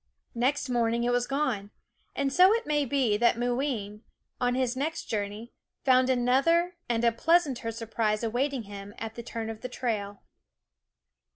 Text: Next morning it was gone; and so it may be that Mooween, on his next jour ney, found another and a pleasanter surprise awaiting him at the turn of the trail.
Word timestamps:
Next 0.33 0.67
morning 0.67 1.03
it 1.03 1.11
was 1.11 1.27
gone; 1.27 1.69
and 2.15 2.33
so 2.33 2.51
it 2.55 2.65
may 2.65 2.85
be 2.85 3.17
that 3.17 3.37
Mooween, 3.37 4.01
on 4.39 4.55
his 4.55 4.75
next 4.75 5.05
jour 5.05 5.27
ney, 5.27 5.51
found 5.85 6.09
another 6.09 6.75
and 6.89 7.03
a 7.05 7.11
pleasanter 7.11 7.69
surprise 7.69 8.23
awaiting 8.23 8.63
him 8.63 8.95
at 8.97 9.13
the 9.13 9.21
turn 9.21 9.47
of 9.47 9.61
the 9.61 9.69
trail. 9.69 10.23